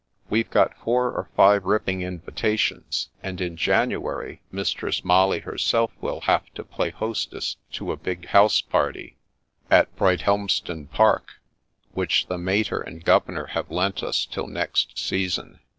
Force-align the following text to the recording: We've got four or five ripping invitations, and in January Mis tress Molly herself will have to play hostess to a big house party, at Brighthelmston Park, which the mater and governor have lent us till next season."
We've 0.31 0.49
got 0.49 0.75
four 0.79 1.11
or 1.11 1.29
five 1.35 1.63
ripping 1.63 2.01
invitations, 2.01 3.09
and 3.21 3.39
in 3.39 3.55
January 3.55 4.41
Mis 4.51 4.71
tress 4.71 5.03
Molly 5.03 5.41
herself 5.41 5.91
will 6.01 6.21
have 6.21 6.51
to 6.55 6.63
play 6.63 6.89
hostess 6.89 7.57
to 7.73 7.91
a 7.91 7.97
big 7.97 8.25
house 8.29 8.61
party, 8.61 9.17
at 9.69 9.95
Brighthelmston 9.97 10.87
Park, 10.87 11.33
which 11.93 12.25
the 12.25 12.39
mater 12.39 12.79
and 12.81 13.05
governor 13.05 13.45
have 13.53 13.69
lent 13.69 14.01
us 14.01 14.25
till 14.25 14.47
next 14.47 14.97
season." 14.97 15.59